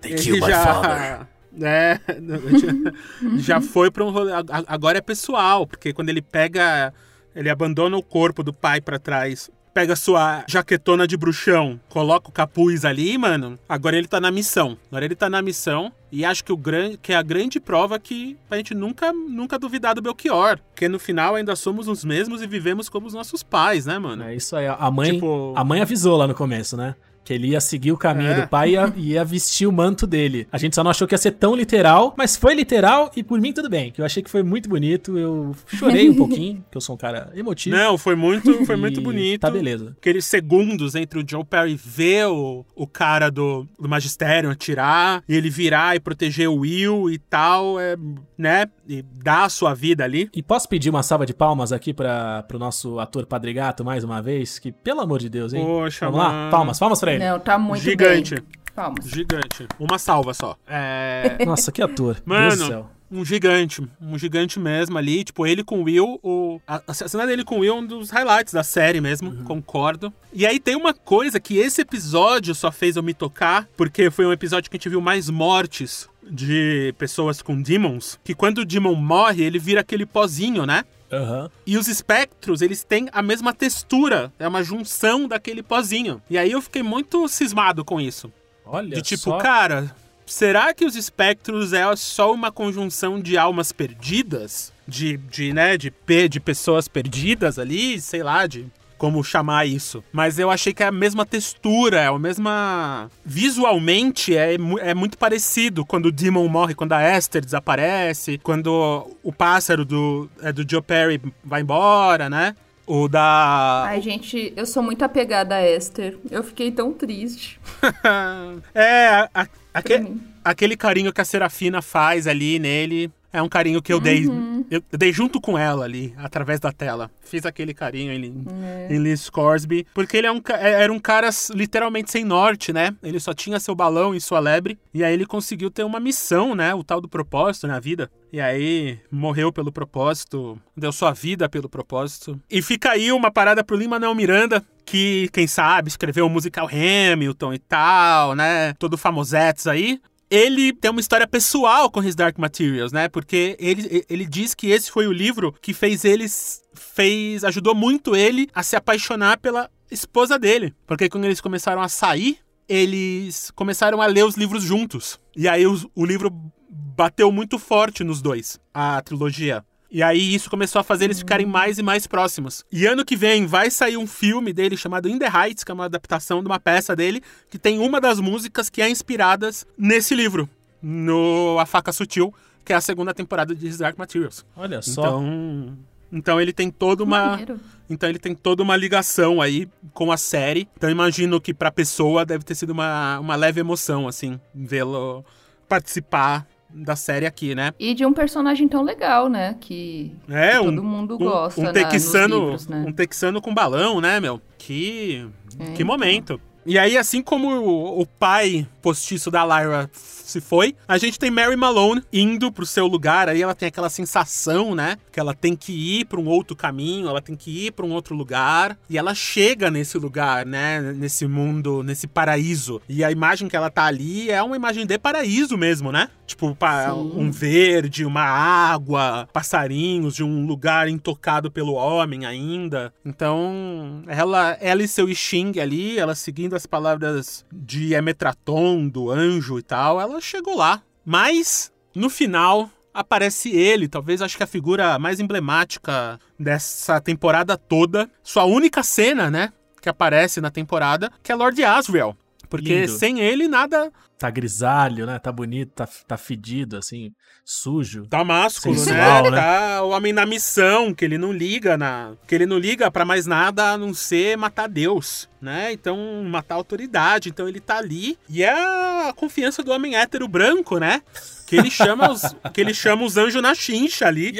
[0.00, 1.26] They killed my já, father.
[1.60, 4.30] É, já, já foi pra um rolê.
[4.68, 6.94] Agora é pessoal, porque quando ele pega.
[7.34, 12.32] Ele abandona o corpo do pai pra trás, pega sua jaquetona de bruxão, coloca o
[12.32, 13.58] capuz ali, mano.
[13.68, 14.76] Agora ele tá na missão.
[14.90, 15.92] Agora ele tá na missão.
[16.12, 19.56] E acho que, o grande, que é a grande prova que a gente nunca, nunca
[19.58, 20.58] duvidar do Belchior.
[20.72, 24.24] Porque no final ainda somos os mesmos e vivemos como os nossos pais, né, mano?
[24.24, 24.66] É isso aí.
[24.66, 26.96] A mãe, Tipo- a mãe avisou lá no começo, né?
[27.22, 28.40] Que ele ia seguir o caminho É.
[28.42, 30.48] do pai e ia, ia vestir o manto dele.
[30.50, 33.40] A gente só não achou que ia ser tão literal, mas foi literal e por
[33.40, 33.90] mim tudo bem.
[33.92, 35.16] Que eu achei que foi muito bonito.
[35.18, 37.76] Eu chorei um pouquinho, que eu sou um cara emotivo.
[37.76, 39.40] Não, foi muito, foi muito E bonito.
[39.42, 39.94] Tá beleza.
[40.00, 45.34] Aqueles segundos entre o Joe Perry ver o, o cara do, do magistério atirar, e
[45.36, 47.96] ele virar e proteger o Will e tal, é,
[48.36, 48.66] né?
[48.92, 50.28] E dar a sua vida ali.
[50.34, 54.02] E posso pedir uma salva de palmas aqui para pro nosso ator Padre Gato mais
[54.02, 54.58] uma vez?
[54.58, 55.64] Que, pelo amor de Deus, hein?
[55.64, 56.28] Poxa, Vamos lá?
[56.32, 56.50] mano.
[56.50, 57.24] Palmas, palmas pra ele.
[57.24, 58.34] Não, tá muito Gigante.
[58.34, 58.44] bem.
[58.74, 59.04] Palmas.
[59.08, 59.68] Gigante.
[59.78, 60.56] Uma salva só.
[60.66, 61.38] É.
[61.46, 62.14] Nossa, que ator.
[62.14, 62.90] Deus do Mano, céu.
[63.10, 63.82] Um gigante.
[64.00, 65.24] Um gigante mesmo ali.
[65.24, 66.20] Tipo, ele com o Will.
[66.22, 66.60] O...
[66.66, 69.44] A a cena dele com o Will é um dos highlights da série mesmo.
[69.44, 70.12] Concordo.
[70.32, 73.68] E aí tem uma coisa que esse episódio só fez eu me tocar.
[73.76, 78.18] Porque foi um episódio que a gente viu mais mortes de pessoas com demons.
[78.22, 80.84] Que quando o demon morre, ele vira aquele pozinho, né?
[81.12, 81.50] Aham.
[81.66, 84.32] E os espectros, eles têm a mesma textura.
[84.38, 86.22] É uma junção daquele pozinho.
[86.30, 88.32] E aí eu fiquei muito cismado com isso.
[88.64, 89.38] Olha De tipo, só.
[89.38, 89.94] cara,
[90.30, 94.72] será que os espectros é só uma conjunção de almas perdidas?
[94.86, 95.92] De, de né, de,
[96.28, 98.66] de pessoas perdidas ali, sei lá, de
[99.00, 100.04] como chamar isso.
[100.12, 103.10] Mas eu achei que é a mesma textura, é a mesma.
[103.24, 109.32] Visualmente é, é muito parecido quando o Demon morre, quando a Esther desaparece, quando o
[109.32, 112.54] pássaro do, é, do Joe Perry vai embora, né?
[112.92, 113.84] O da.
[113.86, 116.18] Ai, gente, eu sou muito apegada a Esther.
[116.28, 117.60] Eu fiquei tão triste.
[118.74, 120.12] é, a- a- aque-
[120.44, 124.26] aquele carinho que a Serafina faz ali nele é um carinho que eu dei.
[124.70, 127.10] Eu, eu dei junto com ela ali, através da tela.
[127.20, 128.44] Fiz aquele carinho em,
[128.88, 129.86] em Lee Scoresby.
[129.94, 132.94] Porque ele é um, é- era um cara literalmente sem norte, né?
[133.02, 134.78] Ele só tinha seu balão e sua lebre.
[134.92, 136.74] E aí ele conseguiu ter uma missão, né?
[136.74, 138.10] O tal do propósito na vida.
[138.32, 142.40] E aí morreu pelo propósito, deu sua vida pelo propósito.
[142.48, 147.54] E fica aí uma parada pro Lin-Manuel Miranda, que, quem sabe, escreveu o musical Hamilton
[147.54, 148.72] e tal, né?
[148.74, 150.00] Todo famosetes aí.
[150.30, 153.08] Ele tem uma história pessoal com His Dark Materials, né?
[153.08, 156.62] Porque ele, ele diz que esse foi o livro que fez eles.
[156.72, 157.42] fez.
[157.44, 160.72] ajudou muito ele a se apaixonar pela esposa dele.
[160.86, 162.38] Porque quando eles começaram a sair,
[162.68, 165.18] eles começaram a ler os livros juntos.
[165.36, 166.30] E aí os- o livro
[166.70, 169.64] bateu muito forte nos dois, a trilogia.
[169.90, 172.64] E aí isso começou a fazer eles ficarem mais e mais próximos.
[172.70, 175.74] E ano que vem vai sair um filme dele chamado In the Heights, que é
[175.74, 180.14] uma adaptação de uma peça dele, que tem uma das músicas que é inspiradas nesse
[180.14, 180.48] livro,
[180.80, 182.32] no A Faca Sutil,
[182.64, 184.46] que é a segunda temporada de His Dark Materials.
[184.56, 185.00] Olha só.
[185.00, 185.78] Então,
[186.12, 187.58] então ele tem toda uma Maneiro.
[187.88, 190.68] então ele tem toda uma ligação aí com a série.
[190.76, 195.24] Então imagino que pra pessoa deve ter sido uma, uma leve emoção, assim, vê-lo
[195.68, 197.72] participar da série aqui, né?
[197.78, 199.56] E de um personagem tão legal, né?
[199.60, 202.84] Que, É, que um, todo mundo um, gosta um na- texano, né?
[202.86, 204.40] um texano com balão, né, meu?
[204.58, 205.28] Que
[205.58, 205.82] É, que
[206.16, 206.40] então.
[206.64, 209.90] E aí, assim como o, o pai postiço da Lyra
[210.30, 213.28] se foi, a gente tem Mary Malone indo pro seu lugar.
[213.28, 214.96] Aí ela tem aquela sensação, né?
[215.10, 217.92] Que ela tem que ir pra um outro caminho, ela tem que ir pra um
[217.92, 218.78] outro lugar.
[218.88, 220.80] E ela chega nesse lugar, né?
[220.80, 222.80] Nesse mundo, nesse paraíso.
[222.88, 226.08] E a imagem que ela tá ali é uma imagem de paraíso mesmo, né?
[226.26, 227.12] Tipo, Sim.
[227.16, 232.94] um verde, uma água, passarinhos, de um lugar intocado pelo homem ainda.
[233.04, 239.58] Então, ela, ela e seu Xing ali, ela seguindo as palavras de Emetraton, do anjo
[239.58, 240.82] e tal, ela chegou lá.
[241.04, 248.10] Mas, no final, aparece ele, talvez acho que a figura mais emblemática dessa temporada toda.
[248.22, 249.52] Sua única cena, né?
[249.80, 252.16] Que aparece na temporada, que é Lord Asriel.
[252.50, 252.98] Porque Lindo.
[252.98, 255.18] sem ele, nada Tá grisalho, né?
[255.18, 257.10] Tá bonito, tá, tá fedido, assim,
[257.42, 258.06] sujo.
[258.06, 259.30] Tá másculo, Sensual, né?
[259.30, 259.36] né?
[259.38, 263.06] Tá o homem na missão, que ele não liga na, que ele não liga para
[263.06, 265.72] mais nada a não ser matar Deus, né?
[265.72, 267.30] Então matar a autoridade.
[267.30, 271.00] Então ele tá ali e é a confiança do homem hétero branco, né?
[271.46, 272.20] Que ele chama os,
[272.52, 274.34] que ele chama os anjos na chincha ali.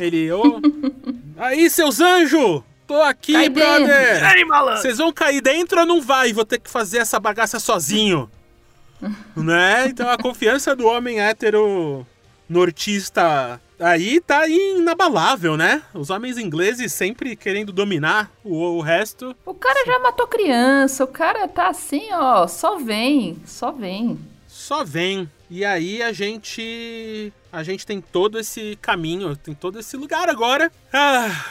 [0.00, 0.60] Ele, ô,
[1.38, 4.20] aí seus anjos, tô aqui, Cai brother.
[4.76, 6.32] Vocês vão cair dentro ou não vai?
[6.32, 8.30] Vou ter que fazer essa bagaça sozinho.
[9.36, 9.86] né?
[9.88, 12.06] Então a confiança do homem hétero
[12.48, 15.82] nortista aí tá inabalável, né?
[15.92, 19.34] Os homens ingleses sempre querendo dominar o, o resto.
[19.44, 24.18] O cara já matou criança, o cara tá assim, ó, só vem, só vem.
[24.46, 25.28] Só vem.
[25.50, 27.32] E aí a gente.
[27.52, 30.72] A gente tem todo esse caminho, tem todo esse lugar agora.
[30.92, 31.44] Ah,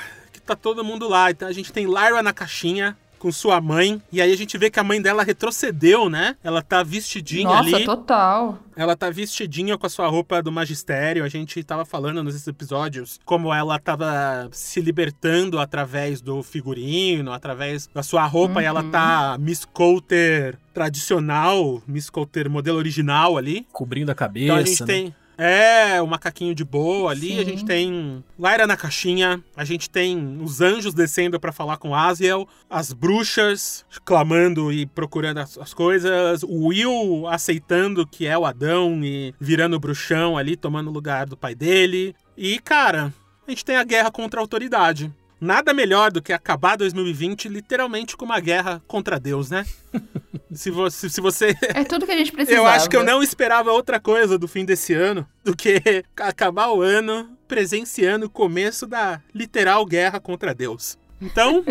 [0.46, 1.32] tá todo mundo lá.
[1.32, 4.02] Então a gente tem Lyra na caixinha, com sua mãe.
[4.12, 6.36] E aí a gente vê que a mãe dela retrocedeu, né?
[6.44, 7.86] Ela tá vestidinha Nossa, ali.
[7.86, 8.60] total.
[8.76, 11.24] Ela tá vestidinha com a sua roupa do magistério.
[11.24, 17.88] A gente tava falando nos episódios como ela tava se libertando através do figurino, através
[17.94, 18.62] da sua roupa.
[18.62, 23.66] E ela tá Miss Coulter tradicional, Miss Coulter modelo original ali.
[23.72, 24.46] Cobrindo a cabeça.
[24.48, 24.86] Então a gente né?
[24.88, 25.16] tem.
[25.38, 27.34] É, o macaquinho de boa ali.
[27.34, 27.40] Sim.
[27.40, 29.44] A gente tem Lyra na caixinha.
[29.56, 32.48] A gente tem os anjos descendo pra falar com Aziel.
[32.70, 36.44] As bruxas clamando e procurando as, as coisas.
[36.44, 41.38] O Will aceitando que é o Adão e virando bruxão ali, tomando o lugar do
[41.38, 42.16] pai dele.
[42.38, 43.14] E, cara,
[43.48, 45.12] a gente tem a guerra contra a autoridade.
[45.44, 49.66] Nada melhor do que acabar 2020 literalmente com uma guerra contra Deus, né?
[50.54, 52.64] se, você, se você É tudo que a gente precisava.
[52.64, 56.70] eu acho que eu não esperava outra coisa do fim desse ano do que acabar
[56.70, 60.98] o ano presenciando o começo da literal guerra contra Deus.
[61.22, 61.62] Então,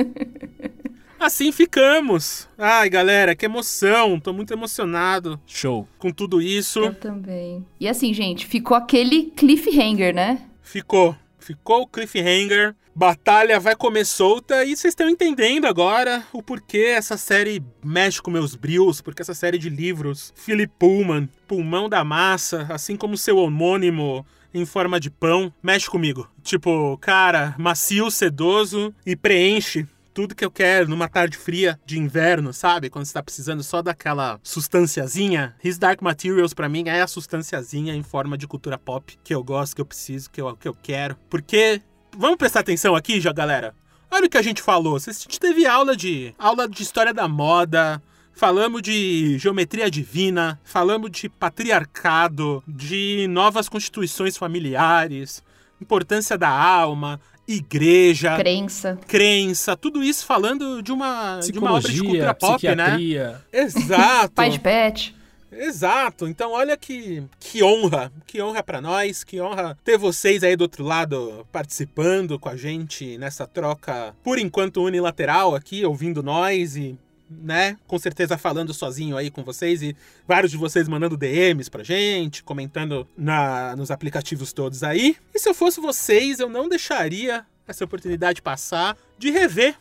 [1.19, 2.47] assim ficamos.
[2.59, 4.21] Ai, galera, que emoção.
[4.21, 5.89] Tô muito emocionado Show.
[5.99, 6.81] com tudo isso.
[6.81, 7.65] Eu também.
[7.81, 10.43] E assim, gente, ficou aquele cliffhanger, né?
[10.61, 11.17] Ficou.
[11.39, 12.77] Ficou o cliffhanger.
[12.95, 18.31] Batalha vai comer solta e vocês estão entendendo agora o porquê essa série mexe com
[18.31, 23.39] meus brios, porque essa série de livros, Philip Pullman, Pulmão da Massa, assim como seu
[23.39, 26.29] homônimo em forma de pão, mexe comigo.
[26.43, 32.53] Tipo, cara, macio, sedoso e preenche tudo que eu quero numa tarde fria de inverno,
[32.53, 32.91] sabe?
[32.91, 35.55] Quando você tá precisando só daquela substanciazinha.
[35.65, 39.43] His Dark Materials, pra mim, é a substanciazinha em forma de cultura pop que eu
[39.43, 41.17] gosto, que eu preciso, que eu, que eu quero.
[41.31, 41.81] Porque,
[42.17, 43.75] vamos prestar atenção aqui, já, galera?
[44.11, 44.97] Olha o que a gente falou.
[44.97, 48.03] A gente teve aula de aula de história da moda,
[48.35, 55.43] Falamos de geometria divina, falamos de patriarcado, de novas constituições familiares,
[55.81, 58.99] importância da alma, igreja, Crença.
[59.07, 63.41] crença, tudo isso falando de uma, de uma obra de cultura Psicologia, pop, né?
[63.53, 64.33] Exato.
[64.35, 65.15] Pai de pet.
[65.53, 66.27] Exato.
[66.27, 70.63] Então, olha que, que honra, que honra pra nós, que honra ter vocês aí do
[70.63, 76.99] outro lado participando com a gente nessa troca, por enquanto unilateral aqui, ouvindo nós e
[77.41, 79.97] né, com certeza falando sozinho aí com vocês e
[80.29, 85.17] vários de vocês mandando DMs pra gente, comentando na, nos aplicativos todos aí.
[85.35, 89.77] E se eu fosse vocês, eu não deixaria essa oportunidade passar de rever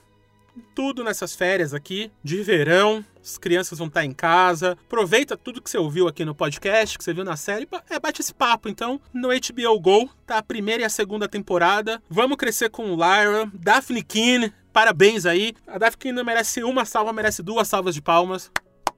[0.76, 3.04] tudo nessas férias aqui de verão.
[3.24, 4.78] As crianças vão estar em casa.
[4.86, 7.68] Aproveita tudo que você ouviu aqui no podcast, que você viu na série.
[7.90, 8.68] É, bate esse papo.
[8.68, 12.02] Então, no HBO Go, tá a primeira e a segunda temporada.
[12.10, 14.52] Vamos crescer com Lyra, Daphne Keane.
[14.74, 15.54] Parabéns aí.
[15.68, 18.52] A Daphne Keane não merece uma salva, merece duas salvas de palmas.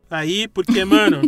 [0.09, 1.21] Aí, porque, mano,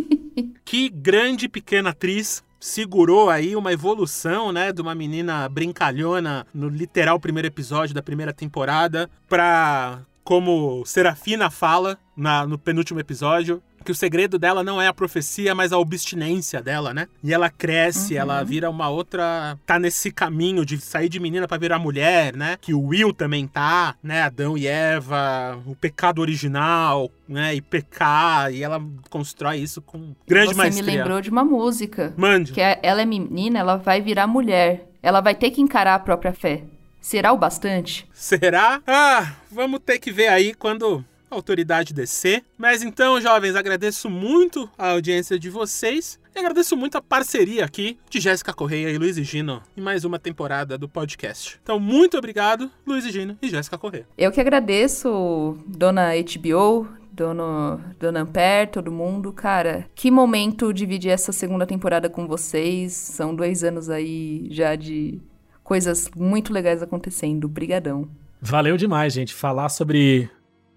[0.64, 7.20] que grande pequena atriz segurou aí uma evolução, né, de uma menina brincalhona no literal
[7.20, 13.94] primeiro episódio da primeira temporada pra como Serafina fala na, no penúltimo episódio, que o
[13.94, 17.06] segredo dela não é a profecia, mas a obstinência dela, né?
[17.22, 19.56] E ela cresce, ela vira uma outra.
[19.64, 22.58] tá nesse caminho de sair de menina pra virar mulher, né?
[22.60, 24.22] Que o Will também tá, né?
[24.22, 27.54] Adão e Eva, o pecado original, né?
[27.54, 30.84] E pecar, e ela constrói isso com grande Você maestria.
[30.84, 32.12] me lembrou de uma música.
[32.16, 32.50] Mande.
[32.50, 34.88] Que é- ela é menina, ela vai virar mulher.
[35.00, 36.64] Ela vai ter que encarar a própria fé.
[37.06, 38.04] Será o bastante?
[38.12, 38.82] Será?
[38.84, 42.42] Ah, vamos ter que ver aí quando a autoridade descer.
[42.58, 46.18] Mas então, jovens, agradeço muito a audiência de vocês.
[46.34, 50.04] E agradeço muito a parceria aqui de Jéssica Correia e Luiz e Gino em mais
[50.04, 51.60] uma temporada do podcast.
[51.62, 54.08] Então, muito obrigado, Luiz e Gino e Jéssica Correia.
[54.18, 59.32] Eu que agradeço, dona HBO, dono, dona Ampere, todo mundo.
[59.32, 62.94] Cara, que momento dividir essa segunda temporada com vocês.
[62.94, 65.20] São dois anos aí já de
[65.66, 67.48] coisas muito legais acontecendo.
[67.48, 68.08] Brigadão.
[68.40, 69.34] Valeu demais, gente.
[69.34, 70.30] Falar sobre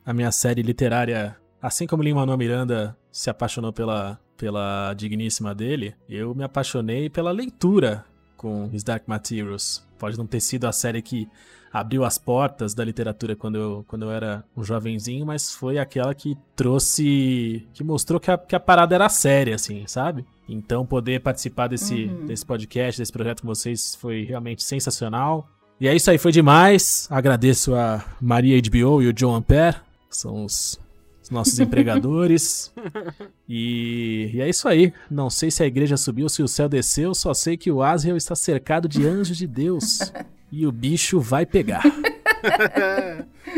[0.03, 6.33] a minha série literária, assim como Lin-Manuel Miranda se apaixonou pela, pela digníssima dele, eu
[6.33, 8.03] me apaixonei pela leitura
[8.35, 9.87] com His Dark Materials.
[9.99, 11.29] Pode não ter sido a série que
[11.71, 16.15] abriu as portas da literatura quando eu, quando eu era um jovenzinho, mas foi aquela
[16.15, 17.67] que trouxe.
[17.73, 20.25] que mostrou que a, que a parada era séria, assim, sabe?
[20.49, 25.47] Então, poder participar desse, desse podcast, desse projeto com vocês foi realmente sensacional.
[25.79, 27.07] E é isso aí, foi demais.
[27.11, 29.77] Agradeço a Maria HBO e o John Ampere,
[30.09, 30.79] que são os,
[31.21, 32.73] os nossos empregadores.
[33.51, 34.93] E, e é isso aí.
[35.09, 37.81] Não sei se a igreja subiu ou se o céu desceu, só sei que o
[37.81, 39.99] Asriel está cercado de anjos de Deus.
[40.51, 41.83] E o bicho vai pegar.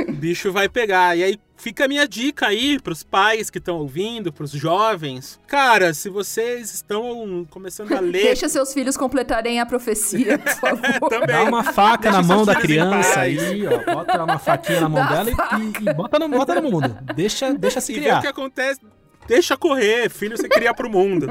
[0.10, 1.18] O bicho vai pegar.
[1.18, 5.40] E aí, fica a minha dica aí pros pais que estão ouvindo, pros jovens.
[5.48, 8.24] Cara, se vocês estão começando a ler.
[8.24, 11.10] Deixa seus filhos completarem a profecia, por favor.
[11.10, 11.28] Também.
[11.28, 13.94] Dá uma faca Deixa na mão da criança aí, ó.
[13.94, 15.58] Bota uma faquinha na mão Dá dela e- faca.
[15.60, 16.98] e, e bota, no, bota no mundo.
[17.16, 18.22] Deixa, deixa se E ver o criar.
[18.22, 18.80] que acontece.
[19.28, 21.28] Deixa correr, filho, você cria pro mundo.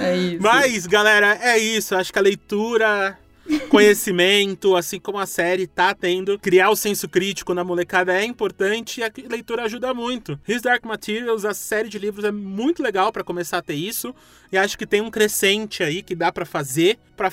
[0.00, 0.38] É isso.
[0.42, 1.94] Mas, galera, é isso.
[1.96, 3.18] Acho que a leitura,
[3.68, 9.00] conhecimento, assim como a série tá tendo, criar o senso crítico na molecada é importante
[9.00, 10.38] e a leitura ajuda muito.
[10.46, 14.14] His Dark Materials, a série de livros é muito legal pra começar a ter isso.
[14.52, 16.96] E acho que tem um crescente aí que dá pra fazer.
[17.16, 17.28] Pra,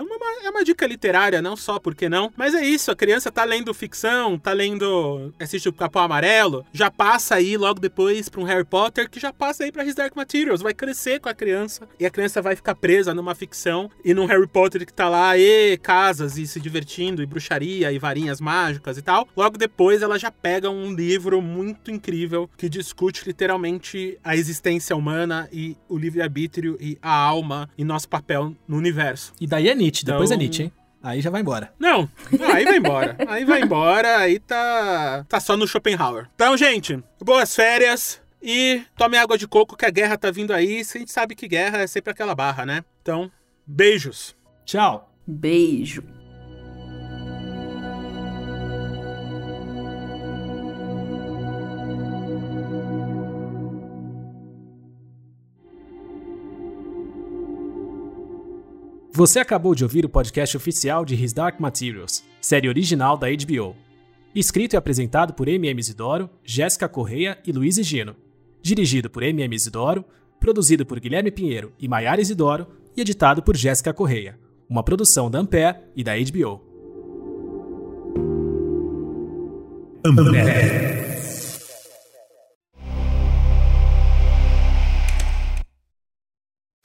[0.00, 2.32] uma, é uma dica literária, não só porque não.
[2.36, 5.32] Mas é isso, a criança tá lendo ficção, tá lendo.
[5.38, 9.32] Assiste o Capão Amarelo, já passa aí logo depois pra um Harry Potter, que já
[9.32, 10.62] passa aí pra His Dark Materials.
[10.62, 14.24] Vai crescer com a criança e a criança vai ficar presa numa ficção e num
[14.24, 15.43] Harry Potter que tá lá, e
[15.82, 19.26] casas e se divertindo, e bruxaria e varinhas mágicas e tal.
[19.36, 25.48] Logo depois ela já pega um livro muito incrível que discute literalmente a existência humana
[25.52, 29.32] e o livre-arbítrio e a alma e nosso papel no universo.
[29.40, 30.72] E daí é Nietzsche, depois é Então- Nietzsche, hein?
[31.02, 31.70] Aí já vai embora.
[31.78, 33.14] Não, não, aí vai embora.
[33.28, 36.30] Aí vai embora, aí tá, tá só no Schopenhauer.
[36.34, 40.80] Então, gente, boas férias e tome água de coco que a guerra tá vindo aí.
[40.80, 42.82] A gente sabe que guerra é sempre aquela barra, né?
[43.02, 43.30] Então,
[43.66, 44.34] beijos.
[44.64, 45.13] Tchau.
[45.26, 46.02] Beijo.
[59.16, 63.76] Você acabou de ouvir o podcast oficial de His Dark Materials, série original da HBO.
[64.34, 68.16] Escrito e apresentado por MM Isidoro, Jéssica Correia e Luiz Gino.
[68.60, 70.04] Dirigido por MM Isidoro,
[70.40, 72.66] produzido por Guilherme Pinheiro e Maiara Isidoro
[72.96, 74.36] e editado por Jéssica Correia.
[74.68, 76.60] Uma produção da Ampere e da HBO.